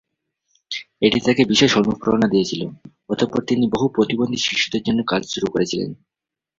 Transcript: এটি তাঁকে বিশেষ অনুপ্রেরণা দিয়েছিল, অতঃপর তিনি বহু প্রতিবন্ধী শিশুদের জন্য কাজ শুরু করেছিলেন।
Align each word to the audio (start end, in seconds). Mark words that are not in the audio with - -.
এটি 1.01 1.19
তাঁকে 1.19 1.43
বিশেষ 1.45 1.71
অনুপ্রেরণা 1.77 2.27
দিয়েছিল, 2.27 2.61
অতঃপর 3.09 3.41
তিনি 3.45 3.63
বহু 3.67 3.87
প্রতিবন্ধী 3.89 4.37
শিশুদের 4.37 4.81
জন্য 4.83 4.99
কাজ 5.07 5.21
শুরু 5.33 5.47
করেছিলেন। 5.51 5.89